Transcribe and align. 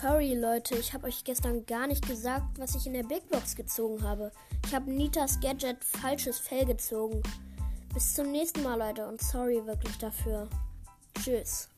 sorry 0.00 0.34
Leute, 0.34 0.76
ich 0.76 0.92
habe 0.92 1.06
euch 1.06 1.22
gestern 1.24 1.64
gar 1.66 1.86
nicht 1.86 2.06
gesagt, 2.06 2.58
was 2.58 2.74
ich 2.74 2.86
in 2.86 2.94
der 2.94 3.04
Big 3.04 3.28
Box 3.28 3.54
gezogen 3.54 4.02
habe. 4.02 4.32
Ich 4.66 4.74
habe 4.74 4.90
Nitas 4.90 5.38
Gadget 5.40 5.84
falsches 5.84 6.38
Fell 6.38 6.64
gezogen. 6.64 7.22
Bis 7.92 8.14
zum 8.14 8.32
nächsten 8.32 8.62
Mal, 8.64 8.78
Leute, 8.78 9.06
und 9.06 9.22
sorry 9.22 9.64
wirklich 9.64 9.96
dafür. 9.98 10.48
Tschüss. 11.22 11.68